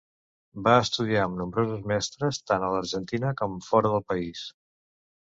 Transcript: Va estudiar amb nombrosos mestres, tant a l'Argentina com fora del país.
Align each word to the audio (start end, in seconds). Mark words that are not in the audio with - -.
Va 0.67 0.71
estudiar 0.83 1.25
amb 1.25 1.35
nombrosos 1.41 1.83
mestres, 1.91 2.39
tant 2.51 2.65
a 2.67 2.69
l'Argentina 2.77 3.35
com 3.43 3.59
fora 3.67 3.93
del 3.97 4.03
país. 4.13 4.41